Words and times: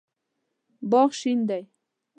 باغ 0.91 1.09
شین 1.19 1.39
دی 1.49 1.63